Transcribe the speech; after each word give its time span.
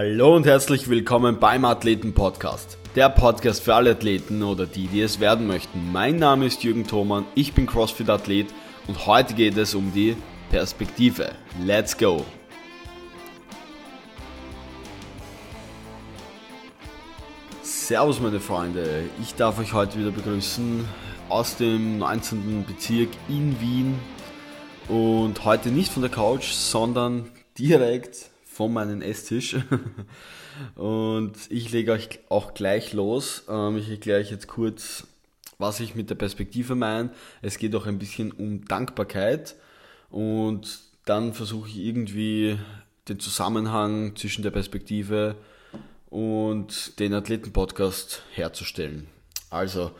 Hallo 0.00 0.36
und 0.36 0.46
herzlich 0.46 0.88
willkommen 0.88 1.40
beim 1.40 1.64
Athleten 1.64 2.14
Podcast. 2.14 2.78
Der 2.94 3.08
Podcast 3.08 3.64
für 3.64 3.74
alle 3.74 3.90
Athleten 3.90 4.44
oder 4.44 4.64
die, 4.64 4.86
die 4.86 5.00
es 5.00 5.18
werden 5.18 5.48
möchten. 5.48 5.90
Mein 5.90 6.18
Name 6.18 6.46
ist 6.46 6.62
Jürgen 6.62 6.86
Thomann, 6.86 7.24
ich 7.34 7.52
bin 7.52 7.66
CrossFit 7.66 8.08
Athlet 8.08 8.46
und 8.86 9.08
heute 9.08 9.34
geht 9.34 9.56
es 9.56 9.74
um 9.74 9.92
die 9.92 10.16
Perspektive. 10.50 11.32
Let's 11.64 11.98
go! 11.98 12.24
Servus 17.62 18.20
meine 18.20 18.38
Freunde, 18.38 19.02
ich 19.20 19.34
darf 19.34 19.58
euch 19.58 19.72
heute 19.72 19.98
wieder 19.98 20.12
begrüßen 20.12 20.84
aus 21.28 21.56
dem 21.56 21.98
19. 21.98 22.64
Bezirk 22.68 23.08
in 23.28 23.60
Wien 23.60 23.98
und 24.86 25.44
heute 25.44 25.70
nicht 25.70 25.90
von 25.90 26.02
der 26.02 26.12
Couch, 26.12 26.52
sondern 26.52 27.28
direkt 27.58 28.30
von 28.58 28.72
meinem 28.72 29.02
Esstisch. 29.02 29.56
Und 30.74 31.36
ich 31.48 31.70
lege 31.70 31.92
euch 31.92 32.18
auch 32.28 32.54
gleich 32.54 32.92
los. 32.92 33.44
Ähm, 33.48 33.76
ich 33.76 33.88
erkläre 33.88 34.18
euch 34.18 34.32
jetzt 34.32 34.48
kurz, 34.48 35.06
was 35.58 35.78
ich 35.78 35.94
mit 35.94 36.10
der 36.10 36.16
Perspektive 36.16 36.74
meine. 36.74 37.10
Es 37.40 37.58
geht 37.58 37.76
auch 37.76 37.86
ein 37.86 38.00
bisschen 38.00 38.32
um 38.32 38.64
Dankbarkeit 38.64 39.54
und 40.10 40.80
dann 41.04 41.34
versuche 41.34 41.68
ich 41.68 41.76
irgendwie 41.76 42.58
den 43.08 43.20
Zusammenhang 43.20 44.16
zwischen 44.16 44.42
der 44.42 44.50
Perspektive 44.50 45.36
und 46.10 46.98
den 46.98 47.14
Athleten-Podcast 47.14 48.24
herzustellen. 48.32 49.06
Also, 49.50 49.92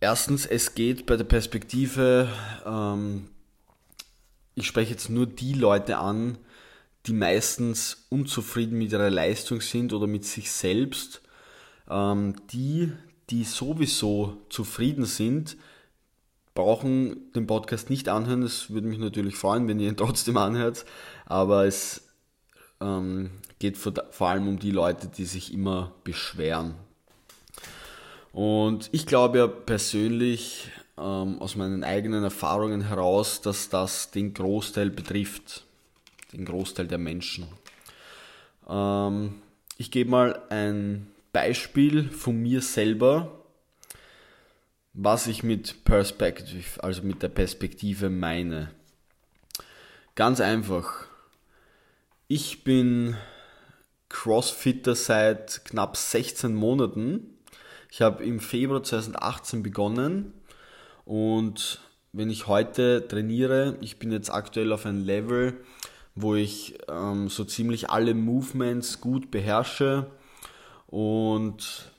erstens, 0.00 0.46
es 0.46 0.74
geht 0.74 1.04
bei 1.04 1.16
der 1.16 1.24
Perspektive, 1.24 2.30
ähm, 2.64 3.28
ich 4.54 4.66
spreche 4.66 4.92
jetzt 4.92 5.10
nur 5.10 5.26
die 5.26 5.52
Leute 5.52 5.98
an, 5.98 6.38
die 7.06 7.12
meistens 7.12 8.06
unzufrieden 8.10 8.78
mit 8.78 8.92
ihrer 8.92 9.10
Leistung 9.10 9.60
sind 9.60 9.92
oder 9.92 10.06
mit 10.06 10.24
sich 10.24 10.52
selbst. 10.52 11.22
Ähm, 11.90 12.36
die, 12.52 12.92
die 13.30 13.44
sowieso 13.44 14.36
zufrieden 14.48 15.04
sind, 15.04 15.56
brauchen 16.54 17.32
den 17.32 17.46
Podcast 17.46 17.90
nicht 17.90 18.08
anhören. 18.08 18.42
Es 18.42 18.70
würde 18.70 18.86
mich 18.86 18.98
natürlich 18.98 19.36
freuen, 19.36 19.66
wenn 19.66 19.80
ihr 19.80 19.88
ihn 19.88 19.96
trotzdem 19.98 20.36
anhört. 20.36 20.84
Aber 21.26 21.66
es 21.66 22.08
ähm, 22.80 23.30
geht 23.58 23.76
vor, 23.76 23.92
vor 24.10 24.28
allem 24.28 24.46
um 24.46 24.58
die 24.58 24.70
Leute, 24.70 25.08
die 25.08 25.24
sich 25.24 25.52
immer 25.52 25.92
beschweren. 26.04 26.74
Und 28.32 28.88
ich 28.92 29.06
glaube 29.06 29.38
ja 29.38 29.46
persönlich 29.46 30.70
ähm, 30.96 31.38
aus 31.40 31.56
meinen 31.56 31.84
eigenen 31.84 32.22
Erfahrungen 32.22 32.82
heraus, 32.82 33.40
dass 33.40 33.68
das 33.68 34.10
den 34.10 34.32
Großteil 34.32 34.88
betrifft 34.88 35.66
den 36.32 36.44
Großteil 36.44 36.86
der 36.86 36.98
Menschen. 36.98 37.46
Ähm, 38.68 39.42
ich 39.78 39.90
gebe 39.90 40.10
mal 40.10 40.42
ein 40.50 41.06
Beispiel 41.32 42.10
von 42.10 42.40
mir 42.40 42.60
selber, 42.60 43.42
was 44.94 45.26
ich 45.26 45.42
mit 45.42 45.84
Perspective, 45.84 46.82
also 46.82 47.02
mit 47.02 47.22
der 47.22 47.28
Perspektive 47.28 48.10
meine. 48.10 48.70
Ganz 50.14 50.40
einfach. 50.40 51.06
Ich 52.28 52.64
bin 52.64 53.16
Crossfitter 54.08 54.94
seit 54.94 55.64
knapp 55.64 55.96
16 55.96 56.54
Monaten. 56.54 57.38
Ich 57.90 58.02
habe 58.02 58.24
im 58.24 58.40
Februar 58.40 58.82
2018 58.82 59.62
begonnen 59.62 60.34
und 61.04 61.80
wenn 62.12 62.30
ich 62.30 62.46
heute 62.46 63.06
trainiere, 63.08 63.78
ich 63.80 63.98
bin 63.98 64.12
jetzt 64.12 64.30
aktuell 64.30 64.72
auf 64.72 64.84
ein 64.84 65.02
Level, 65.02 65.64
wo 66.14 66.34
ich 66.34 66.78
ähm, 66.88 67.28
so 67.28 67.44
ziemlich 67.44 67.90
alle 67.90 68.14
Movements 68.14 69.00
gut 69.00 69.30
beherrsche. 69.30 70.10
Und 70.86 71.90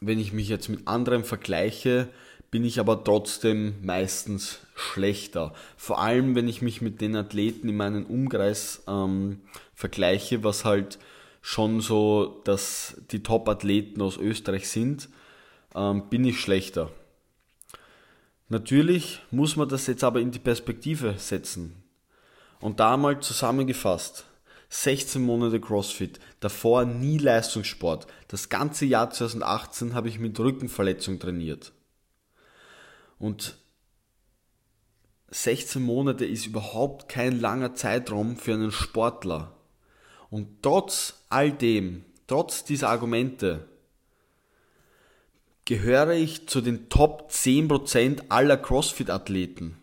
wenn 0.00 0.18
ich 0.18 0.32
mich 0.32 0.48
jetzt 0.48 0.68
mit 0.68 0.88
anderen 0.88 1.24
vergleiche, 1.24 2.08
bin 2.50 2.64
ich 2.64 2.80
aber 2.80 3.02
trotzdem 3.04 3.74
meistens 3.82 4.60
schlechter. 4.74 5.52
Vor 5.76 6.00
allem, 6.00 6.34
wenn 6.34 6.48
ich 6.48 6.62
mich 6.62 6.80
mit 6.80 7.00
den 7.00 7.16
Athleten 7.16 7.68
in 7.68 7.76
meinem 7.76 8.06
Umkreis 8.06 8.82
ähm, 8.86 9.40
vergleiche, 9.74 10.44
was 10.44 10.64
halt 10.64 10.98
schon 11.42 11.80
so, 11.80 12.40
dass 12.44 12.96
die 13.10 13.22
Top-Athleten 13.22 14.02
aus 14.02 14.16
Österreich 14.16 14.68
sind, 14.68 15.08
ähm, 15.74 16.08
bin 16.08 16.24
ich 16.24 16.40
schlechter. 16.40 16.90
Natürlich 18.48 19.20
muss 19.30 19.56
man 19.56 19.68
das 19.68 19.86
jetzt 19.86 20.04
aber 20.04 20.20
in 20.20 20.30
die 20.30 20.38
Perspektive 20.38 21.14
setzen. 21.18 21.82
Und 22.60 22.80
da 22.80 22.96
mal 22.96 23.20
zusammengefasst, 23.20 24.24
16 24.68 25.22
Monate 25.22 25.60
CrossFit, 25.60 26.18
davor 26.40 26.84
nie 26.84 27.18
Leistungssport. 27.18 28.06
Das 28.28 28.48
ganze 28.48 28.84
Jahr 28.84 29.10
2018 29.10 29.94
habe 29.94 30.08
ich 30.08 30.18
mit 30.18 30.38
Rückenverletzung 30.38 31.18
trainiert. 31.18 31.72
Und 33.18 33.56
16 35.28 35.82
Monate 35.82 36.24
ist 36.24 36.46
überhaupt 36.46 37.08
kein 37.08 37.40
langer 37.40 37.74
Zeitraum 37.74 38.36
für 38.36 38.54
einen 38.54 38.72
Sportler. 38.72 39.56
Und 40.30 40.62
trotz 40.62 41.22
all 41.28 41.52
dem, 41.52 42.04
trotz 42.26 42.64
dieser 42.64 42.90
Argumente, 42.90 43.68
gehöre 45.64 46.12
ich 46.12 46.48
zu 46.48 46.60
den 46.60 46.88
Top 46.88 47.30
10% 47.30 48.24
aller 48.28 48.56
CrossFit-Athleten. 48.56 49.76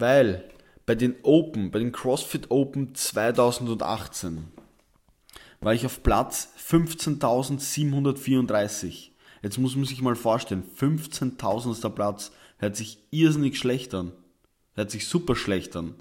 Weil 0.00 0.44
bei 0.86 0.94
den 0.94 1.16
Open, 1.24 1.72
bei 1.72 1.80
den 1.80 1.90
CrossFit 1.90 2.52
Open 2.52 2.94
2018 2.94 4.44
war 5.60 5.74
ich 5.74 5.84
auf 5.84 6.04
Platz 6.04 6.50
15.734. 6.70 9.08
Jetzt 9.42 9.58
muss 9.58 9.74
man 9.74 9.86
sich 9.86 10.00
mal 10.00 10.14
vorstellen, 10.14 10.62
15.000. 10.78 11.90
Platz 11.90 12.30
hört 12.58 12.76
sich 12.76 12.98
irrsinnig 13.10 13.58
schlecht 13.58 13.92
an. 13.92 14.12
Hört 14.74 14.92
sich 14.92 15.08
super 15.08 15.34
schlecht 15.34 15.74
an. 15.74 15.94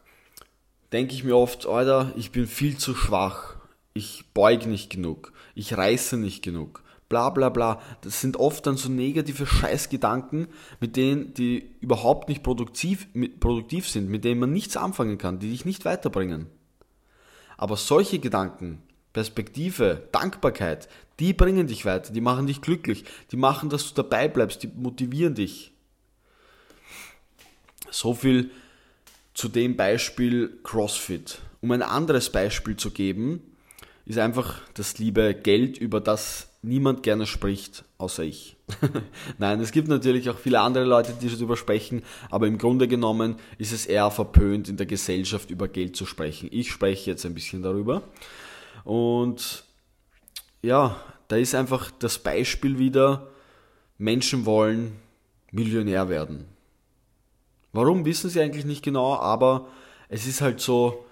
denke 0.92 1.14
ich 1.14 1.24
mir 1.24 1.36
oft, 1.36 1.66
Alter, 1.66 2.12
ich 2.16 2.30
bin 2.30 2.46
viel 2.46 2.78
zu 2.78 2.94
schwach. 2.94 3.56
Ich 3.94 4.32
beuge 4.32 4.68
nicht 4.68 4.90
genug. 4.90 5.32
Ich 5.54 5.76
reiße 5.76 6.16
nicht 6.16 6.42
genug. 6.42 6.84
Bla 7.08 7.30
bla 7.30 7.48
bla. 7.48 7.82
Das 8.02 8.20
sind 8.20 8.36
oft 8.36 8.64
dann 8.64 8.76
so 8.76 8.88
negative 8.88 9.46
Scheißgedanken, 9.46 10.46
mit 10.78 10.94
denen, 10.94 11.34
die 11.34 11.68
überhaupt 11.80 12.28
nicht 12.28 12.44
produktiv, 12.44 13.08
produktiv 13.40 13.88
sind, 13.88 14.08
mit 14.08 14.24
denen 14.24 14.40
man 14.40 14.52
nichts 14.52 14.76
anfangen 14.76 15.18
kann, 15.18 15.40
die 15.40 15.50
dich 15.50 15.64
nicht 15.64 15.84
weiterbringen. 15.84 16.46
Aber 17.56 17.76
solche 17.76 18.20
Gedanken, 18.20 18.80
Perspektive, 19.12 20.08
Dankbarkeit, 20.12 20.88
die 21.18 21.32
bringen 21.32 21.66
dich 21.66 21.84
weiter, 21.84 22.12
die 22.12 22.20
machen 22.20 22.46
dich 22.46 22.60
glücklich, 22.60 23.04
die 23.30 23.36
machen, 23.36 23.68
dass 23.68 23.92
du 23.92 24.02
dabei 24.02 24.28
bleibst, 24.28 24.62
die 24.62 24.68
motivieren 24.68 25.34
dich. 25.34 25.72
So 27.90 28.14
viel 28.14 28.50
zu 29.34 29.48
dem 29.48 29.76
Beispiel 29.76 30.58
CrossFit. 30.62 31.40
Um 31.60 31.72
ein 31.72 31.82
anderes 31.82 32.30
Beispiel 32.30 32.76
zu 32.76 32.90
geben, 32.90 33.42
ist 34.06 34.18
einfach 34.18 34.62
das 34.74 34.98
liebe 34.98 35.34
Geld, 35.34 35.78
über 35.78 36.00
das 36.00 36.48
niemand 36.62 37.02
gerne 37.02 37.26
spricht, 37.26 37.84
außer 37.98 38.22
ich. 38.22 38.56
Nein, 39.38 39.60
es 39.60 39.72
gibt 39.72 39.88
natürlich 39.88 40.28
auch 40.30 40.38
viele 40.38 40.60
andere 40.60 40.84
Leute, 40.84 41.14
die 41.20 41.28
darüber 41.28 41.56
sprechen, 41.56 42.02
aber 42.30 42.46
im 42.46 42.58
Grunde 42.58 42.86
genommen 42.86 43.36
ist 43.58 43.72
es 43.72 43.86
eher 43.86 44.10
verpönt, 44.10 44.68
in 44.68 44.76
der 44.76 44.86
Gesellschaft 44.86 45.50
über 45.50 45.68
Geld 45.68 45.96
zu 45.96 46.06
sprechen. 46.06 46.48
Ich 46.52 46.70
spreche 46.70 47.10
jetzt 47.10 47.24
ein 47.24 47.34
bisschen 47.34 47.62
darüber. 47.62 48.02
Und 48.84 49.64
ja, 50.62 50.96
da 51.28 51.36
ist 51.36 51.54
einfach 51.54 51.90
das 51.98 52.18
Beispiel 52.18 52.78
wieder, 52.78 53.28
Menschen 53.98 54.46
wollen 54.46 54.96
Millionär 55.52 56.08
werden. 56.08 56.46
Warum 57.72 58.04
wissen 58.04 58.30
sie 58.30 58.40
eigentlich 58.40 58.64
nicht 58.64 58.82
genau, 58.82 59.16
aber 59.16 59.68
es 60.08 60.26
ist 60.26 60.40
halt 60.40 60.60
so, 60.60 61.04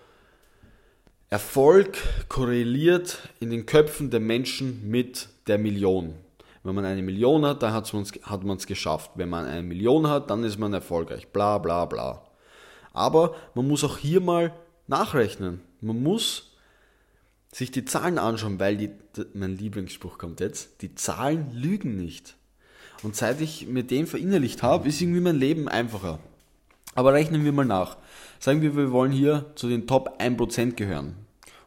Erfolg 1.30 1.98
korreliert 2.28 3.18
in 3.38 3.50
den 3.50 3.66
Köpfen 3.66 4.10
der 4.10 4.20
Menschen 4.20 4.88
mit 4.88 5.28
der 5.46 5.58
Million. 5.58 6.14
Wenn 6.62 6.74
man 6.74 6.86
eine 6.86 7.02
Million 7.02 7.44
hat, 7.44 7.62
dann 7.62 7.74
hat 7.74 7.92
man 8.44 8.56
es 8.56 8.66
geschafft. 8.66 9.10
Wenn 9.14 9.28
man 9.28 9.44
eine 9.44 9.62
Million 9.62 10.08
hat, 10.08 10.30
dann 10.30 10.42
ist 10.42 10.58
man 10.58 10.72
erfolgreich. 10.72 11.28
Bla 11.28 11.58
bla 11.58 11.84
bla. 11.84 12.22
Aber 12.94 13.34
man 13.54 13.68
muss 13.68 13.84
auch 13.84 13.98
hier 13.98 14.22
mal 14.22 14.54
nachrechnen. 14.86 15.60
Man 15.82 16.02
muss 16.02 16.47
sich 17.52 17.70
die 17.70 17.84
Zahlen 17.84 18.18
anschauen, 18.18 18.60
weil 18.60 18.76
die, 18.76 18.90
mein 19.34 19.56
Lieblingsspruch 19.56 20.18
kommt 20.18 20.40
jetzt, 20.40 20.82
die 20.82 20.94
Zahlen 20.94 21.50
lügen 21.52 21.96
nicht. 21.96 22.36
Und 23.02 23.16
seit 23.16 23.40
ich 23.40 23.66
mir 23.66 23.84
den 23.84 24.06
verinnerlicht 24.06 24.62
habe, 24.62 24.88
ist 24.88 25.00
irgendwie 25.00 25.20
mein 25.20 25.36
Leben 25.36 25.68
einfacher. 25.68 26.18
Aber 26.94 27.12
rechnen 27.12 27.44
wir 27.44 27.52
mal 27.52 27.64
nach. 27.64 27.96
Sagen 28.40 28.60
wir, 28.60 28.76
wir 28.76 28.92
wollen 28.92 29.12
hier 29.12 29.46
zu 29.54 29.68
den 29.68 29.86
Top 29.86 30.20
1% 30.20 30.72
gehören. 30.72 31.14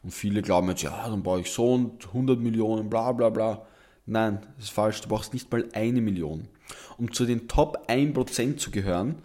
Und 0.03 0.11
viele 0.11 0.41
glauben 0.41 0.69
jetzt, 0.69 0.81
ja, 0.81 1.07
dann 1.07 1.23
brauche 1.23 1.41
ich 1.41 1.51
so 1.51 1.73
und 1.73 2.07
100 2.07 2.39
Millionen, 2.39 2.89
bla 2.89 3.11
bla 3.11 3.29
bla. 3.29 3.65
Nein, 4.05 4.41
das 4.57 4.65
ist 4.65 4.73
falsch. 4.73 5.01
Du 5.01 5.09
brauchst 5.09 5.33
nicht 5.33 5.51
mal 5.51 5.67
eine 5.73 6.01
Million. 6.01 6.47
Um 6.97 7.13
zu 7.13 7.25
den 7.25 7.47
Top 7.47 7.87
1% 7.87 8.57
zu 8.57 8.71
gehören, 8.71 9.15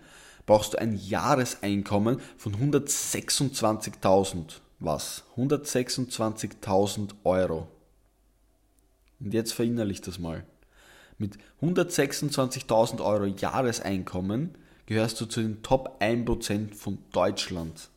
brauchst 0.44 0.74
du 0.74 0.78
ein 0.78 0.96
Jahreseinkommen 0.96 2.20
von 2.36 2.54
126.000 2.54 4.60
was? 4.78 5.24
126.000 5.36 7.10
Euro. 7.24 7.68
Und 9.20 9.32
jetzt 9.32 9.52
verinnerlich 9.52 10.00
das 10.00 10.18
mal. 10.18 10.44
Mit 11.18 11.38
126.000 11.62 13.02
Euro 13.02 13.24
Jahreseinkommen 13.24 14.54
gehörst 14.84 15.20
du 15.20 15.26
zu 15.26 15.40
den 15.40 15.62
Top 15.62 16.00
1% 16.00 16.74
von 16.74 16.98
Deutschland. 17.12 17.88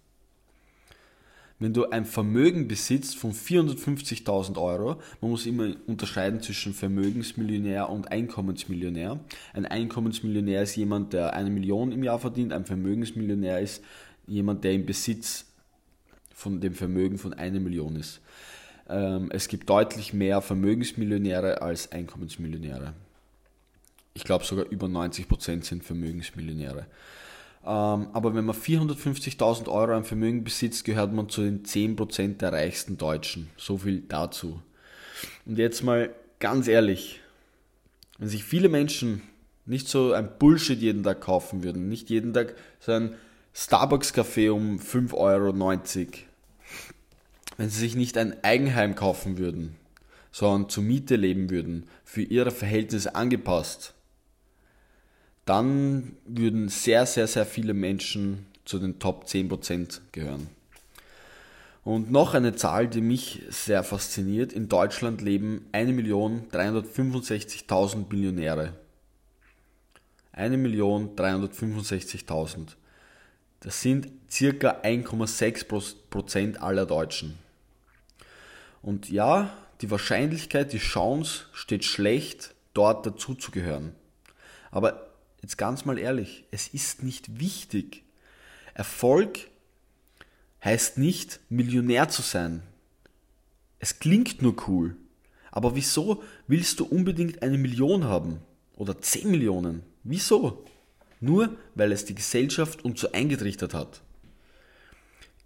Wenn 1.62 1.74
du 1.74 1.90
ein 1.90 2.06
Vermögen 2.06 2.70
besitzt 2.70 3.18
von 3.18 3.34
450.000 3.34 4.58
Euro, 4.58 5.02
man 5.20 5.32
muss 5.32 5.46
immer 5.46 5.76
unterscheiden 5.88 6.42
zwischen 6.42 6.74
Vermögensmillionär 6.74 7.90
und 7.90 8.10
Einkommensmillionär. 8.10 9.20
Ein 9.52 9.66
Einkommensmillionär 9.66 10.64
ist 10.64 10.78
jemand, 10.78 11.12
der 11.12 11.34
eine 11.34 11.50
Million 11.50 11.92
im 11.92 12.02
Jahr 12.02 12.18
verdient, 12.18 12.54
ein 12.54 12.66
Vermögensmillionär 12.66 13.60
ist 13.60 13.84
jemand, 14.26 14.64
der 14.64 14.72
im 14.72 14.86
Besitz 14.86 15.49
von 16.40 16.62
dem 16.62 16.74
Vermögen 16.74 17.18
von 17.18 17.34
einer 17.34 17.60
Million 17.60 17.98
ist. 17.98 18.22
Ähm, 18.88 19.30
es 19.32 19.50
gibt 19.50 19.70
deutlich 19.70 20.14
mehr 20.14 20.42
Vermögensmillionäre 20.42 21.62
als 21.62 21.92
Einkommensmillionäre. 21.92 22.94
Ich 24.14 24.24
glaube 24.24 24.46
sogar 24.46 24.66
über 24.70 24.88
90% 24.88 25.66
sind 25.66 25.84
Vermögensmillionäre. 25.84 26.88
Ähm, 27.66 28.08
aber 28.14 28.34
wenn 28.36 28.46
man 28.46 28.56
450.000 28.56 29.68
Euro 29.68 29.92
an 29.92 30.06
Vermögen 30.06 30.46
besitzt, 30.46 30.86
gehört 30.86 31.12
man 31.12 31.28
zu 31.28 31.42
den 31.42 31.64
10% 31.64 32.38
der 32.38 32.54
reichsten 32.54 32.98
Deutschen. 32.98 33.50
So 33.58 33.78
viel 33.78 34.02
dazu. 34.08 34.62
Und 35.46 35.58
jetzt 35.58 35.84
mal 35.84 36.10
ganz 36.40 36.70
ehrlich, 36.70 37.20
wenn 38.18 38.30
sich 38.30 38.46
viele 38.46 38.70
Menschen 38.70 39.22
nicht 39.66 39.90
so 39.90 40.14
ein 40.14 40.30
Bullshit 40.40 40.80
jeden 40.80 41.04
Tag 41.04 41.20
kaufen 41.20 41.64
würden, 41.64 41.90
nicht 41.90 42.10
jeden 42.10 42.34
Tag 42.34 42.56
so 42.80 42.94
ein 42.94 43.16
Starbucks-Café 43.54 44.52
um 44.52 44.80
5,90 44.80 45.14
Euro, 45.14 46.29
wenn 47.58 47.70
sie 47.70 47.80
sich 47.80 47.96
nicht 47.96 48.18
ein 48.18 48.44
Eigenheim 48.44 48.96
kaufen 48.96 49.38
würden, 49.38 49.76
sondern 50.32 50.70
zur 50.70 50.84
Miete 50.84 51.16
leben 51.16 51.50
würden, 51.50 51.88
für 52.04 52.22
ihre 52.22 52.52
Verhältnisse 52.52 53.16
angepasst, 53.16 53.96
dann 55.46 56.18
würden 56.26 56.68
sehr, 56.70 57.06
sehr, 57.06 57.28
sehr 57.28 57.46
viele 57.46 57.74
Menschen 57.74 58.46
zu 58.66 58.80
den 58.80 59.00
Top 59.00 59.26
10% 59.26 60.02
gehören. 60.12 60.48
Und 61.84 62.12
noch 62.12 62.36
eine 62.36 62.56
Zahl, 62.56 62.88
die 62.88 63.02
mich 63.02 63.42
sehr 63.50 63.84
fasziniert. 63.84 64.54
In 64.54 64.70
Deutschland 64.70 65.22
leben 65.22 65.66
1.365.000 65.74 68.08
Millionäre. 68.12 68.74
1.365.000. 70.36 72.76
Das 73.62 73.82
sind 73.82 74.10
circa 74.30 74.82
1,6% 74.84 76.58
aller 76.58 76.86
Deutschen. 76.86 77.38
Und 78.82 79.10
ja, 79.10 79.52
die 79.82 79.92
Wahrscheinlichkeit, 79.92 80.74
die 80.74 80.80
Chance 80.80 81.46
steht 81.54 81.84
schlecht, 81.84 82.56
dort 82.74 83.06
dazuzugehören. 83.06 83.94
Aber 84.72 85.10
jetzt 85.42 85.58
ganz 85.58 85.86
mal 85.86 85.98
ehrlich, 85.98 86.46
es 86.52 86.68
ist 86.70 87.04
nicht 87.04 87.40
wichtig. 87.40 88.04
Erfolg 88.74 89.50
heißt 90.64 90.98
nicht, 90.98 91.40
Millionär 91.50 92.10
zu 92.10 92.22
sein. 92.22 92.64
Es 93.80 94.00
klingt 94.00 94.42
nur 94.42 94.56
cool. 94.68 94.96
Aber 95.52 95.76
wieso 95.76 96.24
willst 96.48 96.80
du 96.80 96.86
unbedingt 96.86 97.42
eine 97.42 97.58
Million 97.58 98.06
haben? 98.06 98.40
Oder 98.76 99.02
10 99.02 99.32
Millionen? 99.32 99.84
Wieso? 100.04 100.64
Nur 101.20 101.58
weil 101.76 101.92
es 101.92 102.06
die 102.06 102.16
Gesellschaft 102.16 102.84
uns 102.86 103.02
so 103.02 103.12
eingetrichtert 103.12 103.74
hat. 103.74 104.02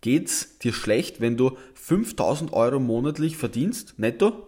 Geht's 0.02 0.58
dir 0.60 0.74
schlecht, 0.74 1.22
wenn 1.22 1.38
du 1.38 1.58
5000 1.75 2.52
Euro 2.54 2.80
monatlich 2.80 3.38
verdienst, 3.38 3.98
netto? 3.98 4.48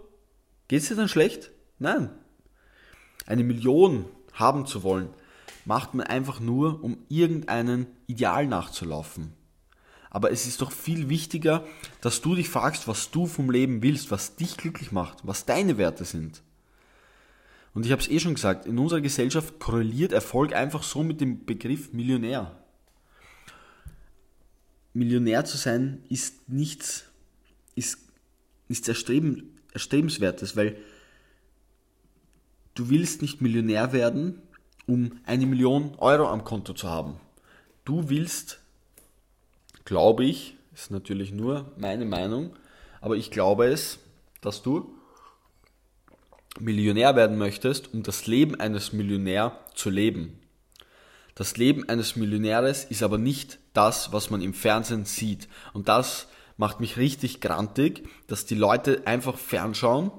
Geht's 0.68 0.90
dir 0.90 0.96
dann 0.96 1.08
schlecht? 1.08 1.52
Nein. 1.80 2.10
Eine 3.26 3.44
Million 3.44 4.06
haben 4.34 4.66
zu 4.66 4.84
wollen, 4.84 5.10
macht 5.64 5.94
man 5.94 6.06
einfach 6.06 6.40
nur, 6.40 6.84
um 6.84 6.98
irgendeinen 7.10 7.88
Ideal 8.08 8.48
nachzulaufen. 8.48 9.34
Aber 10.10 10.32
es 10.32 10.46
ist 10.46 10.62
doch 10.62 10.72
viel 10.72 11.10
wichtiger, 11.10 11.66
dass 12.02 12.22
du 12.22 12.36
dich 12.36 12.50
fragst, 12.50 12.88
was 12.88 13.12
du 13.12 13.26
vom 13.26 13.50
Leben 13.50 13.82
willst, 13.82 14.12
was 14.12 14.36
dich 14.36 14.58
glücklich 14.58 14.92
macht, 14.92 15.20
was 15.24 15.46
deine 15.46 15.78
Werte 15.78 16.06
sind. 16.06 16.42
Und 17.76 17.86
ich 17.86 17.92
habe 17.92 18.02
es 18.02 18.08
eh 18.08 18.20
schon 18.20 18.36
gesagt, 18.36 18.66
in 18.66 18.80
unserer 18.80 19.02
Gesellschaft 19.02 19.60
korreliert 19.60 20.14
Erfolg 20.14 20.56
einfach 20.56 20.82
so 20.82 21.04
mit 21.04 21.20
dem 21.20 21.46
Begriff 21.46 21.92
Millionär. 21.92 22.58
Millionär 24.94 25.44
zu 25.44 25.58
sein 25.58 26.02
ist 26.08 26.48
nichts, 26.48 27.04
ist 27.76 28.00
nichts 28.70 28.88
Erstreben, 28.88 29.60
Erstrebenswertes, 29.74 30.56
weil 30.56 30.78
du 32.76 32.90
willst 32.90 33.22
nicht 33.22 33.42
Millionär 33.42 33.92
werden, 33.92 34.42
um 34.88 35.20
eine 35.26 35.46
Million 35.46 35.96
Euro 35.98 36.30
am 36.30 36.46
Konto 36.46 36.74
zu 36.74 36.90
haben. 36.90 37.20
Du 37.84 38.08
willst, 38.08 38.62
glaube 39.84 40.24
ich, 40.24 40.56
ist 40.74 40.92
natürlich 40.92 41.34
nur 41.34 41.74
meine 41.78 42.06
Meinung, 42.06 42.56
aber 43.02 43.18
ich 43.18 43.32
glaube 43.32 43.66
es, 43.68 44.00
dass 44.40 44.62
du 44.62 44.96
Millionär 46.60 47.16
werden 47.16 47.38
möchtest, 47.38 47.94
um 47.94 48.04
das 48.04 48.28
Leben 48.28 48.60
eines 48.60 48.94
Millionärs 48.94 49.54
zu 49.74 49.90
leben. 49.90 50.40
Das 51.36 51.58
Leben 51.58 51.90
eines 51.90 52.16
Millionäres 52.16 52.86
ist 52.86 53.04
aber 53.04 53.18
nicht 53.18 53.60
das, 53.74 54.14
was 54.14 54.30
man 54.30 54.42
im 54.42 54.54
Fernsehen 54.54 55.04
sieht. 55.04 55.50
Und 55.74 55.90
das 55.90 56.28
macht 56.58 56.80
mich 56.80 56.96
richtig 56.96 57.42
grantig, 57.42 58.08
dass 58.28 58.46
die 58.46 58.56
Leute 58.56 59.06
einfach 59.06 59.38
fernschauen. 59.38 60.12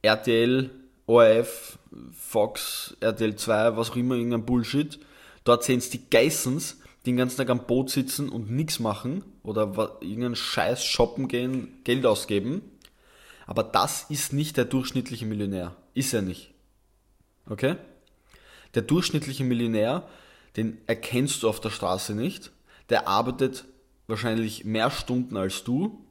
RTL, 0.00 0.70
ORF, 1.06 1.78
Fox, 2.12 2.96
RTL 3.00 3.36
2, 3.36 3.76
was 3.76 3.90
auch 3.90 3.96
immer, 3.96 4.14
irgendein 4.14 4.46
Bullshit. 4.46 4.98
Dort 5.44 5.64
sehen 5.64 5.78
es 5.78 5.90
die 5.90 6.08
Geissens, 6.08 6.80
die 7.04 7.10
den 7.10 7.18
ganzen 7.18 7.36
Tag 7.36 7.50
am 7.50 7.66
Boot 7.66 7.90
sitzen 7.90 8.30
und 8.30 8.50
nichts 8.50 8.80
machen 8.80 9.22
oder 9.42 9.98
irgendeinen 10.00 10.34
Scheiß 10.34 10.82
shoppen 10.84 11.28
gehen, 11.28 11.80
Geld 11.84 12.06
ausgeben. 12.06 12.62
Aber 13.46 13.62
das 13.62 14.06
ist 14.10 14.32
nicht 14.32 14.56
der 14.56 14.64
durchschnittliche 14.64 15.24
Millionär. 15.24 15.76
Ist 15.94 16.12
er 16.12 16.22
nicht. 16.22 16.52
Okay? 17.48 17.76
Der 18.74 18.82
durchschnittliche 18.82 19.44
Millionär, 19.44 20.06
den 20.56 20.78
erkennst 20.86 21.42
du 21.42 21.48
auf 21.48 21.60
der 21.60 21.70
Straße 21.70 22.14
nicht. 22.14 22.50
Der 22.90 23.08
arbeitet 23.08 23.64
wahrscheinlich 24.06 24.64
mehr 24.64 24.90
Stunden 24.90 25.36
als 25.36 25.64
du, 25.64 26.04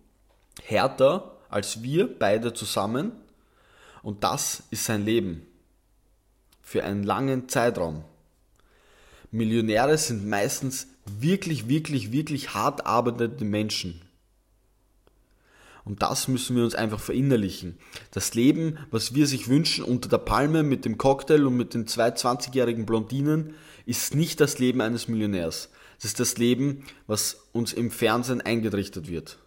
härter 0.64 1.38
als 1.50 1.84
wir 1.84 2.08
beide 2.18 2.54
zusammen 2.54 3.12
und 4.02 4.24
das 4.24 4.64
ist 4.72 4.86
sein 4.86 5.06
Leben. 5.06 5.46
Für 6.62 6.84
einen 6.84 7.04
langen 7.04 7.48
Zeitraum. 7.48 8.04
Millionäre 9.32 9.98
sind 9.98 10.28
meistens 10.28 10.88
wirklich, 11.06 11.68
wirklich, 11.68 12.12
wirklich 12.12 12.54
hart 12.54 12.86
arbeitende 12.86 13.46
Menschen. 13.46 14.02
Und 15.86 16.02
das 16.02 16.28
müssen 16.28 16.56
wir 16.56 16.64
uns 16.64 16.74
einfach 16.74 17.00
verinnerlichen. 17.00 17.78
Das 18.10 18.34
Leben, 18.34 18.80
was 18.90 19.14
wir 19.14 19.28
sich 19.28 19.48
wünschen 19.48 19.86
unter 19.86 20.10
der 20.10 20.18
Palme 20.18 20.64
mit 20.64 20.84
dem 20.84 20.98
Cocktail 20.98 21.46
und 21.46 21.56
mit 21.56 21.76
den 21.76 21.88
zwei 21.88 22.10
20-jährigen 22.10 22.88
Blondinen, 22.88 23.54
ist 23.86 24.16
nicht 24.16 24.42
das 24.42 24.58
Leben 24.58 24.82
eines 24.82 25.08
Millionärs. 25.08 25.70
Das 25.98 26.06
ist 26.06 26.20
das 26.20 26.38
Leben, 26.38 26.84
was 27.06 27.46
uns 27.54 27.72
im 27.72 27.92
Fernsehen 27.92 28.42
eingerichtet 28.42 29.10
wird. 29.10 29.38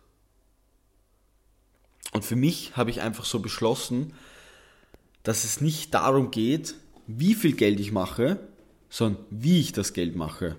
Und 2.12 2.24
für 2.24 2.36
mich 2.36 2.76
habe 2.76 2.90
ich 2.90 3.02
einfach 3.02 3.24
so 3.24 3.40
beschlossen, 3.40 4.14
dass 5.24 5.44
es 5.44 5.60
nicht 5.60 5.92
darum 5.92 6.30
geht, 6.30 6.74
wie 7.08 7.34
viel 7.34 7.54
Geld 7.54 7.80
ich 7.80 7.90
mache, 7.90 8.38
sondern 8.88 9.22
wie 9.30 9.60
ich 9.60 9.72
das 9.72 9.92
Geld 9.92 10.14
mache. 10.14 10.56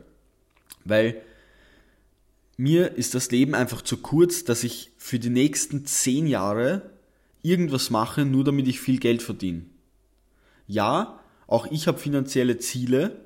Weil 0.83 1.21
mir 2.60 2.96
ist 2.98 3.16
das 3.16 3.32
Leben 3.32 3.56
einfach 3.56 3.82
zu 3.82 3.96
kurz, 3.96 4.44
dass 4.44 4.66
ich 4.66 4.92
für 4.98 5.18
die 5.18 5.30
nächsten 5.30 5.86
zehn 5.86 6.28
Jahre 6.28 6.89
irgendwas 7.42 7.89
mache, 7.89 8.25
nur 8.25 8.44
damit 8.44 8.68
ich 8.68 8.82
viel 8.82 9.00
Geld 9.00 9.22
verdiene. 9.22 9.62
Ja, 10.68 11.22
auch 11.48 11.68
ich 11.72 11.88
habe 11.88 11.98
finanzielle 11.98 12.58
Ziele, 12.58 13.24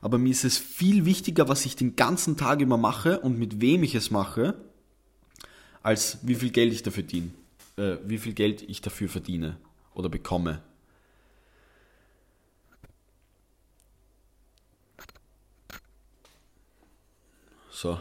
aber 0.00 0.18
mir 0.18 0.32
ist 0.32 0.42
es 0.42 0.58
viel 0.58 1.04
wichtiger, 1.04 1.48
was 1.48 1.64
ich 1.64 1.76
den 1.76 1.94
ganzen 1.94 2.36
Tag 2.36 2.60
immer 2.60 2.76
mache 2.76 3.20
und 3.20 3.38
mit 3.38 3.60
wem 3.60 3.84
ich 3.84 3.94
es 3.94 4.10
mache, 4.10 4.56
als 5.84 6.18
wie 6.22 6.34
viel 6.34 6.50
Geld 6.50 6.72
ich 6.72 6.82
dafür 6.82 7.04
diene, 7.04 7.30
äh, 7.76 7.98
wie 8.04 8.18
viel 8.18 8.32
Geld 8.32 8.62
ich 8.62 8.80
dafür 8.80 9.08
verdiene 9.08 9.58
oder 9.94 10.08
bekomme. 10.08 10.60
So, 17.70 17.96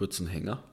kurzen 0.00 0.28
Hänger. 0.28 0.64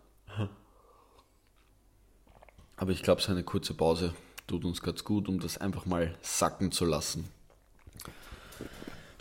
Aber 2.78 2.92
ich 2.94 3.04
glaube, 3.04 3.22
so 3.22 3.30
eine 3.30 3.44
kurze 3.44 3.74
Pause 3.74 4.14
tut 4.48 4.64
uns 4.64 4.82
ganz 4.82 5.04
gut, 5.04 5.28
um 5.28 5.42
das 5.42 5.58
einfach 5.58 5.86
mal 5.86 6.16
sacken 6.22 6.72
zu 6.72 6.86
lassen. 6.86 7.28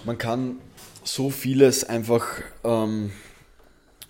Man 0.04 0.16
kann 0.16 0.60
so 1.02 1.28
vieles 1.28 1.82
einfach 1.82 2.24
ähm, 2.62 3.10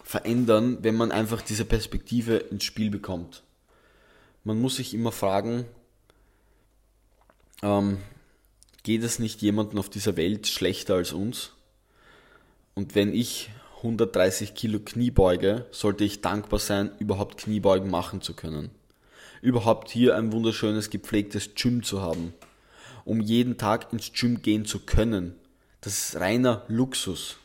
verändern, 0.03 0.77
wenn 0.83 0.97
man 0.97 1.13
einfach 1.13 1.41
diese 1.41 1.65
Perspektive 1.65 2.37
ins 2.37 2.65
Spiel 2.65 2.91
bekommt. 2.91 3.43
Man 4.45 4.61
muss 4.61 4.77
sich 4.77 4.93
immer 4.93 5.13
fragen, 5.13 5.65
ähm, 7.63 7.97
geht 8.83 9.03
es 9.03 9.19
nicht 9.19 9.41
jemandem 9.41 9.79
auf 9.79 9.89
dieser 9.89 10.19
Welt 10.19 10.47
schlechter 10.47 10.97
als 10.97 11.15
uns? 11.15 11.53
Und 12.75 12.95
wenn 12.95 13.15
ich 13.15 13.49
130 13.87 14.55
Kilo 14.55 14.81
Kniebeuge, 14.81 15.67
sollte 15.71 16.05
ich 16.05 16.21
dankbar 16.21 16.59
sein, 16.59 16.91
überhaupt 16.99 17.39
Kniebeugen 17.39 17.89
machen 17.89 18.21
zu 18.21 18.35
können. 18.35 18.71
Überhaupt 19.43 19.91
hier 19.91 20.17
ein 20.17 20.33
wunderschönes, 20.33 20.91
gepflegtes 20.91 21.55
Gym 21.55 21.83
zu 21.83 22.03
haben. 22.03 22.35
Um 23.05 23.21
jeden 23.21 23.59
Tag 23.59 23.93
ins 23.93 24.13
Gym 24.13 24.43
gehen 24.43 24.65
zu 24.65 24.81
können. 24.81 25.37
Das 25.81 25.99
ist 25.99 26.17
reiner 26.17 26.65
Luxus. 26.67 27.37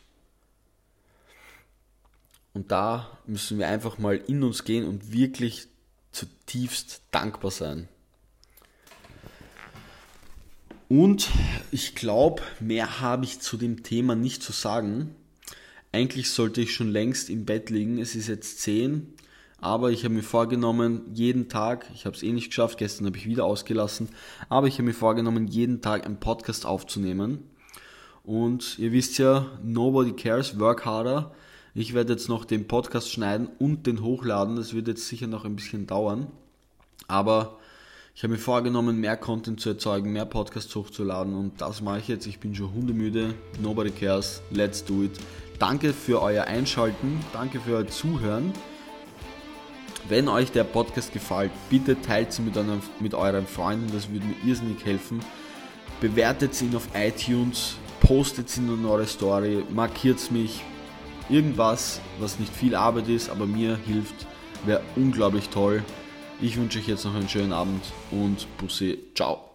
Und 2.53 2.71
da 2.71 3.17
müssen 3.27 3.59
wir 3.59 3.67
einfach 3.67 3.97
mal 3.99 4.17
in 4.17 4.43
uns 4.43 4.63
gehen 4.63 4.87
und 4.87 5.13
wirklich 5.13 5.67
zutiefst 6.11 7.03
dankbar 7.11 7.51
sein. 7.51 7.87
Und 10.89 11.29
ich 11.71 11.95
glaube, 11.95 12.41
mehr 12.59 12.99
habe 12.99 13.23
ich 13.23 13.39
zu 13.39 13.55
dem 13.55 13.83
Thema 13.83 14.15
nicht 14.15 14.43
zu 14.43 14.51
sagen. 14.51 15.15
Eigentlich 15.91 16.29
sollte 16.29 16.61
ich 16.61 16.73
schon 16.73 16.89
längst 16.89 17.29
im 17.29 17.45
Bett 17.45 17.69
liegen. 17.69 17.99
Es 17.99 18.15
ist 18.15 18.27
jetzt 18.27 18.61
10, 18.61 19.13
aber 19.59 19.91
ich 19.91 20.05
habe 20.05 20.13
mir 20.13 20.23
vorgenommen, 20.23 21.01
jeden 21.13 21.49
Tag, 21.49 21.85
ich 21.93 22.05
habe 22.05 22.15
es 22.15 22.23
eh 22.23 22.31
nicht 22.31 22.47
geschafft, 22.47 22.77
gestern 22.77 23.05
habe 23.07 23.17
ich 23.17 23.25
wieder 23.25 23.45
ausgelassen, 23.45 24.09
aber 24.47 24.67
ich 24.67 24.75
habe 24.75 24.83
mir 24.83 24.93
vorgenommen, 24.93 25.47
jeden 25.47 25.81
Tag 25.81 26.05
einen 26.05 26.19
Podcast 26.19 26.65
aufzunehmen. 26.65 27.43
Und 28.23 28.79
ihr 28.79 28.91
wisst 28.91 29.17
ja, 29.17 29.59
nobody 29.63 30.13
cares, 30.13 30.59
work 30.59 30.85
harder. 30.85 31.33
Ich 31.73 31.93
werde 31.93 32.13
jetzt 32.13 32.29
noch 32.29 32.45
den 32.45 32.67
Podcast 32.67 33.11
schneiden 33.11 33.49
und 33.59 33.87
den 33.87 34.01
hochladen. 34.01 34.55
Das 34.55 34.73
wird 34.73 34.87
jetzt 34.87 35.07
sicher 35.07 35.27
noch 35.27 35.45
ein 35.45 35.55
bisschen 35.55 35.87
dauern. 35.87 36.27
Aber 37.07 37.59
ich 38.13 38.23
habe 38.23 38.33
mir 38.33 38.39
vorgenommen, 38.39 38.99
mehr 38.99 39.17
Content 39.17 39.61
zu 39.61 39.69
erzeugen, 39.69 40.11
mehr 40.11 40.25
Podcasts 40.25 40.75
hochzuladen 40.75 41.33
und 41.33 41.61
das 41.61 41.81
mache 41.81 41.99
ich 41.99 42.07
jetzt. 42.07 42.27
Ich 42.27 42.39
bin 42.39 42.53
schon 42.53 42.73
hundemüde. 42.73 43.33
Nobody 43.61 43.89
cares. 43.89 44.41
Let's 44.51 44.83
do 44.83 45.03
it. 45.03 45.11
Danke 45.59 45.93
für 45.93 46.21
euer 46.21 46.45
Einschalten, 46.45 47.19
danke 47.33 47.59
für 47.59 47.77
euer 47.77 47.87
Zuhören. 47.87 48.51
Wenn 50.09 50.27
euch 50.27 50.51
der 50.51 50.63
Podcast 50.63 51.13
gefällt, 51.13 51.51
bitte 51.69 52.01
teilt 52.01 52.37
ihn 52.37 52.45
mit, 52.45 52.57
einem, 52.57 52.81
mit 52.99 53.13
euren 53.13 53.45
Freunden, 53.45 53.91
das 53.93 54.09
würde 54.09 54.25
mir 54.25 54.35
irrsinnig 54.45 54.83
helfen. 54.83 55.19
Bewertet 56.01 56.59
ihn 56.61 56.75
auf 56.75 56.89
iTunes, 56.95 57.75
postet 58.01 58.57
ihn 58.57 58.73
in 58.73 58.85
eure 58.85 59.05
Story, 59.05 59.63
markiert 59.69 60.31
mich. 60.31 60.63
Irgendwas, 61.29 62.01
was 62.19 62.39
nicht 62.39 62.53
viel 62.53 62.75
Arbeit 62.75 63.07
ist, 63.07 63.29
aber 63.29 63.45
mir 63.45 63.77
hilft, 63.85 64.25
wäre 64.65 64.81
unglaublich 64.95 65.47
toll. 65.49 65.83
Ich 66.43 66.57
wünsche 66.57 66.79
euch 66.79 66.87
jetzt 66.87 67.05
noch 67.05 67.13
einen 67.13 67.29
schönen 67.29 67.53
Abend 67.53 67.83
und 68.09 68.47
Bussi, 68.57 68.97
ciao. 69.13 69.50